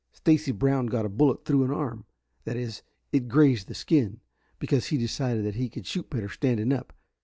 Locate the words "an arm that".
1.63-2.57